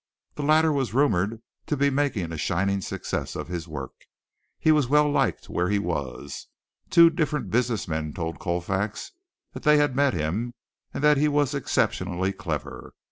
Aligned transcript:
The 0.33 0.41
latter 0.41 0.71
was 0.71 0.95
rumored 0.95 1.43
to 1.67 1.77
be 1.77 1.91
making 1.91 2.31
a 2.31 2.37
shining 2.39 2.81
success 2.81 3.35
of 3.35 3.49
his 3.49 3.67
work. 3.67 3.93
He 4.57 4.71
was 4.71 4.87
well 4.87 5.07
liked 5.07 5.47
where 5.47 5.69
he 5.69 5.77
was. 5.77 6.47
Two 6.89 7.11
different 7.11 7.51
business 7.51 7.87
men 7.87 8.11
told 8.11 8.39
Colfax 8.39 9.11
that 9.53 9.61
they 9.61 9.77
had 9.77 9.95
met 9.95 10.15
him 10.15 10.55
and 10.91 11.03
that 11.03 11.17
he 11.17 11.27
was 11.27 11.53
exceptionally 11.53 12.33
clever. 12.33 12.95